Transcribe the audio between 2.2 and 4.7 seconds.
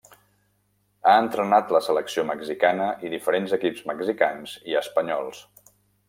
mexicana i diferents equips mexicans